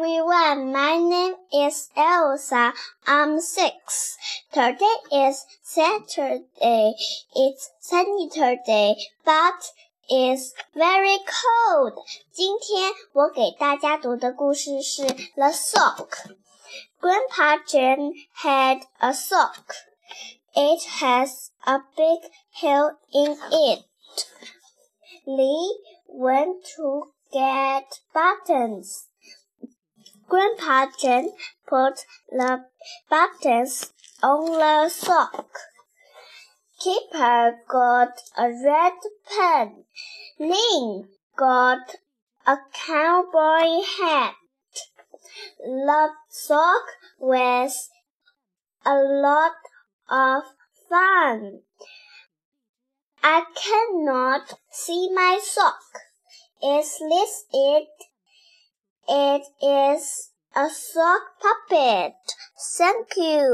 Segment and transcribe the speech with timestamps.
[0.00, 0.72] everyone.
[0.72, 2.72] My name is Elsa.
[3.06, 4.16] I'm six.
[4.52, 6.94] Today is Saturday.
[7.34, 9.60] It's sunny today, but
[10.08, 12.04] it's very cold.
[12.32, 15.02] 今天我给大家读的故事是《
[15.34, 18.12] The Sock》。Grandpa Jim
[18.42, 19.74] had a sock.
[20.54, 23.84] It has a big hole in it.
[25.26, 29.10] Lee went to get buttons.
[30.27, 31.29] Grandpa Jim
[31.67, 32.65] put the
[33.09, 35.47] buttons on the sock.
[36.79, 38.93] Keeper got a red
[39.29, 39.85] pen.
[40.39, 41.95] Lynn got
[42.47, 44.35] a cowboy hat.
[45.59, 46.83] The sock
[47.19, 47.89] was
[48.85, 49.55] a lot
[50.09, 50.43] of
[50.89, 51.61] fun.
[53.23, 55.81] I cannot see my sock.
[56.63, 57.89] Is this it?
[59.07, 62.15] It is a sock puppet.
[62.77, 63.53] Thank you.